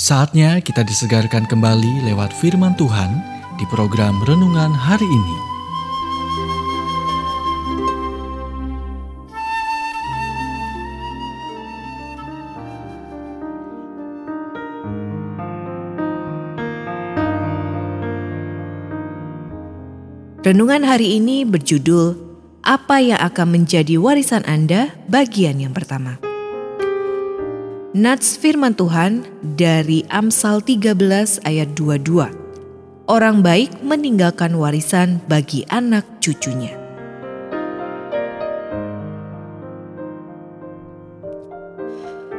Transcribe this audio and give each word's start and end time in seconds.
Saatnya 0.00 0.64
kita 0.64 0.80
disegarkan 0.80 1.44
kembali 1.44 2.08
lewat 2.08 2.32
firman 2.32 2.72
Tuhan 2.72 3.20
di 3.60 3.68
program 3.68 4.16
renungan 4.24 4.72
hari 4.72 5.04
ini. 5.04 5.36
Renungan 20.40 20.88
hari 20.88 21.20
ini 21.20 21.44
berjudul 21.44 22.16
Apa 22.64 23.04
yang 23.04 23.20
akan 23.20 23.52
menjadi 23.52 24.00
warisan 24.00 24.48
Anda 24.48 24.96
bagian 25.12 25.60
yang 25.60 25.76
pertama. 25.76 26.29
Nats 27.90 28.38
firman 28.38 28.70
Tuhan 28.78 29.26
dari 29.58 30.06
Amsal 30.06 30.62
13 30.62 31.42
ayat 31.42 31.74
22. 31.74 32.06
Orang 33.10 33.42
baik 33.42 33.82
meninggalkan 33.82 34.54
warisan 34.54 35.18
bagi 35.26 35.66
anak 35.66 36.06
cucunya. 36.22 36.70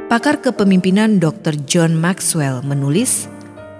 Pakar 0.07 0.39
kepemimpinan 0.39 1.19
Dr. 1.19 1.59
John 1.67 1.99
Maxwell 1.99 2.63
menulis, 2.63 3.27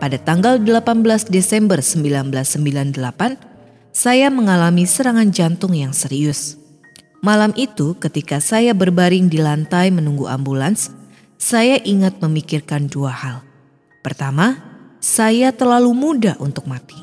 pada 0.04 0.20
tanggal 0.20 0.60
18 0.60 1.32
Desember 1.32 1.80
1998, 1.80 3.40
saya 3.96 4.28
mengalami 4.28 4.84
serangan 4.84 5.32
jantung 5.32 5.72
yang 5.72 5.96
serius. 5.96 6.60
Malam 7.24 7.56
itu 7.56 7.96
ketika 7.96 8.44
saya 8.44 8.76
berbaring 8.76 9.32
di 9.32 9.40
lantai 9.40 9.88
menunggu 9.88 10.28
ambulans, 10.28 11.00
saya 11.42 11.82
ingat 11.82 12.22
memikirkan 12.22 12.86
dua 12.86 13.10
hal. 13.10 13.38
Pertama, 14.06 14.62
saya 15.02 15.50
terlalu 15.50 15.90
muda 15.98 16.38
untuk 16.38 16.70
mati. 16.70 17.02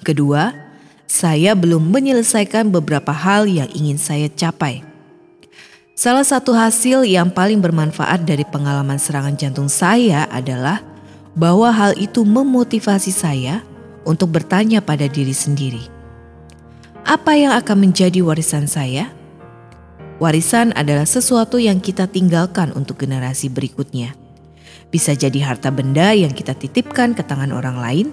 Kedua, 0.00 0.56
saya 1.04 1.52
belum 1.52 1.84
menyelesaikan 1.92 2.72
beberapa 2.72 3.12
hal 3.12 3.44
yang 3.44 3.68
ingin 3.76 4.00
saya 4.00 4.32
capai. 4.32 4.80
Salah 5.92 6.24
satu 6.24 6.56
hasil 6.56 7.04
yang 7.04 7.28
paling 7.28 7.60
bermanfaat 7.60 8.24
dari 8.24 8.48
pengalaman 8.48 8.96
serangan 8.96 9.36
jantung 9.36 9.68
saya 9.68 10.24
adalah 10.32 10.80
bahwa 11.36 11.68
hal 11.68 11.92
itu 12.00 12.24
memotivasi 12.24 13.12
saya 13.12 13.60
untuk 14.08 14.32
bertanya 14.32 14.80
pada 14.80 15.04
diri 15.04 15.36
sendiri, 15.36 15.84
"Apa 17.04 17.36
yang 17.36 17.52
akan 17.52 17.84
menjadi 17.84 18.24
warisan 18.24 18.64
saya?" 18.64 19.19
Warisan 20.20 20.76
adalah 20.76 21.08
sesuatu 21.08 21.56
yang 21.56 21.80
kita 21.80 22.04
tinggalkan 22.04 22.76
untuk 22.76 23.00
generasi 23.00 23.48
berikutnya. 23.48 24.12
Bisa 24.92 25.16
jadi 25.16 25.40
harta 25.40 25.72
benda 25.72 26.12
yang 26.12 26.36
kita 26.36 26.52
titipkan 26.52 27.16
ke 27.16 27.24
tangan 27.24 27.56
orang 27.56 27.80
lain, 27.80 28.06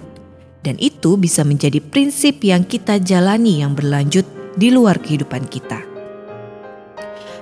dan 0.64 0.80
itu 0.80 1.20
bisa 1.20 1.44
menjadi 1.44 1.84
prinsip 1.84 2.40
yang 2.40 2.64
kita 2.64 2.96
jalani 2.96 3.60
yang 3.60 3.76
berlanjut 3.76 4.24
di 4.56 4.72
luar 4.72 4.96
kehidupan 4.96 5.52
kita. 5.52 5.84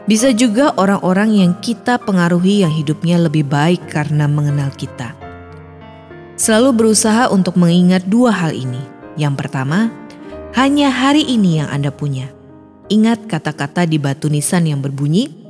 Bisa 0.07 0.35
juga 0.35 0.75
orang-orang 0.75 1.47
yang 1.47 1.53
kita 1.63 2.03
pengaruhi 2.03 2.67
yang 2.67 2.75
hidupnya 2.75 3.23
lebih 3.23 3.47
baik 3.47 3.87
karena 3.87 4.27
mengenal 4.27 4.75
kita. 4.75 5.15
Selalu 6.35 6.75
berusaha 6.75 7.31
untuk 7.31 7.55
mengingat 7.55 8.03
dua 8.07 8.35
hal 8.35 8.51
ini. 8.51 8.83
Yang 9.15 9.47
pertama, 9.47 9.95
hanya 10.59 10.93
hari 10.93 11.23
ini 11.23 11.63
yang 11.63 11.71
Anda 11.73 11.95
punya. 11.95 12.36
Ingat 12.87 13.27
kata-kata 13.27 13.83
di 13.83 13.99
batu 13.99 14.31
nisan 14.31 14.71
yang 14.71 14.79
berbunyi, 14.79 15.47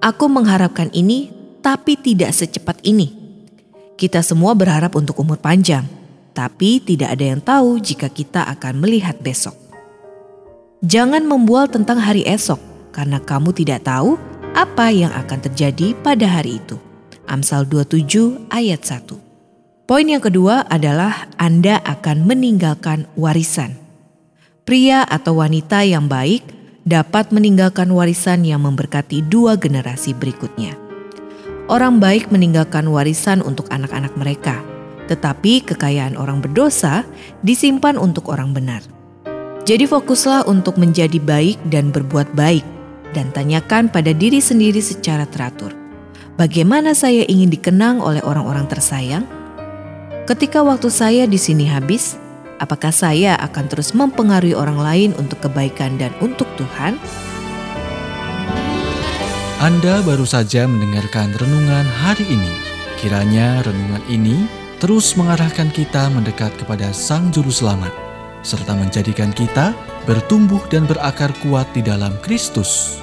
Aku 0.00 0.32
mengharapkan 0.32 0.88
ini, 0.96 1.28
tapi 1.60 1.92
tidak 1.92 2.32
secepat 2.32 2.80
ini. 2.88 3.12
Kita 4.00 4.24
semua 4.24 4.56
berharap 4.56 4.96
untuk 4.96 5.20
umur 5.20 5.36
panjang, 5.36 5.84
tapi 6.32 6.80
tidak 6.80 7.12
ada 7.12 7.24
yang 7.36 7.40
tahu 7.44 7.76
jika 7.76 8.08
kita 8.08 8.48
akan 8.48 8.80
melihat 8.80 9.20
besok. 9.20 9.52
Jangan 10.80 11.20
membual 11.28 11.68
tentang 11.68 12.00
hari 12.00 12.24
esok, 12.24 12.56
karena 12.96 13.20
kamu 13.20 13.52
tidak 13.52 13.84
tahu 13.84 14.16
apa 14.56 14.88
yang 14.88 15.12
akan 15.12 15.38
terjadi 15.52 15.92
pada 16.00 16.24
hari 16.24 16.64
itu. 16.64 16.80
Amsal 17.28 17.68
27 17.68 18.48
ayat 18.48 18.80
1 18.80 19.84
Poin 19.84 20.06
yang 20.08 20.24
kedua 20.24 20.64
adalah 20.64 21.28
Anda 21.36 21.76
akan 21.84 22.24
meninggalkan 22.24 23.04
warisan. 23.20 23.76
Pria 24.64 25.04
atau 25.04 25.44
wanita 25.44 25.84
yang 25.84 26.08
baik 26.08 26.59
dapat 26.88 27.28
meninggalkan 27.34 27.92
warisan 27.92 28.44
yang 28.44 28.64
memberkati 28.64 29.24
dua 29.28 29.56
generasi 29.60 30.16
berikutnya. 30.16 30.76
Orang 31.70 32.02
baik 32.02 32.34
meninggalkan 32.34 32.88
warisan 32.90 33.44
untuk 33.44 33.70
anak-anak 33.70 34.10
mereka, 34.18 34.58
tetapi 35.06 35.62
kekayaan 35.62 36.18
orang 36.18 36.42
berdosa 36.42 37.06
disimpan 37.46 37.94
untuk 37.94 38.30
orang 38.32 38.50
benar. 38.50 38.82
Jadi 39.68 39.86
fokuslah 39.86 40.50
untuk 40.50 40.80
menjadi 40.80 41.20
baik 41.22 41.60
dan 41.70 41.94
berbuat 41.94 42.34
baik, 42.34 42.64
dan 43.14 43.30
tanyakan 43.30 43.86
pada 43.86 44.10
diri 44.10 44.42
sendiri 44.42 44.82
secara 44.82 45.28
teratur. 45.30 45.76
Bagaimana 46.34 46.96
saya 46.96 47.22
ingin 47.28 47.52
dikenang 47.52 48.00
oleh 48.00 48.24
orang-orang 48.24 48.64
tersayang? 48.66 49.28
Ketika 50.24 50.64
waktu 50.64 50.88
saya 50.88 51.28
di 51.28 51.36
sini 51.36 51.68
habis, 51.68 52.16
apakah 52.60 52.92
saya 52.92 53.40
akan 53.40 53.64
terus 53.72 53.96
mempengaruhi 53.96 54.52
orang 54.52 54.78
lain 54.78 55.10
untuk 55.16 55.40
kebaikan 55.48 55.96
dan 55.96 56.12
untuk 56.20 56.46
Tuhan? 56.60 57.00
Anda 59.60 60.04
baru 60.04 60.24
saja 60.24 60.68
mendengarkan 60.68 61.36
renungan 61.36 61.84
hari 61.88 62.24
ini. 62.28 62.52
Kiranya 63.00 63.64
renungan 63.64 64.04
ini 64.12 64.44
terus 64.80 65.16
mengarahkan 65.16 65.72
kita 65.72 66.08
mendekat 66.12 66.52
kepada 66.56 66.92
Sang 66.96 67.28
Juru 67.32 67.52
Selamat, 67.52 67.92
serta 68.40 68.72
menjadikan 68.72 69.32
kita 69.32 69.76
bertumbuh 70.08 70.60
dan 70.72 70.88
berakar 70.88 71.32
kuat 71.44 71.68
di 71.76 71.84
dalam 71.84 72.16
Kristus. 72.24 73.00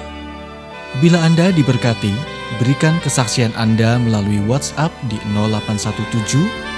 Bila 0.98 1.22
Anda 1.22 1.54
diberkati, 1.54 2.10
berikan 2.58 2.98
kesaksian 3.06 3.54
Anda 3.54 4.02
melalui 4.02 4.42
WhatsApp 4.50 4.90
di 5.06 5.18
0817 5.30 6.77